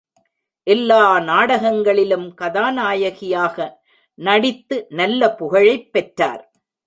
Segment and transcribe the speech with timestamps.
[0.63, 3.81] எல்லா நாடகங்களிலும் கதாநாயகியாக
[4.13, 6.51] நடித்து நல்ல புகழைப் பெற்றார்.